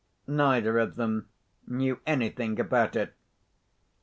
[0.25, 1.29] Neither of them
[1.67, 3.13] knew anything about it.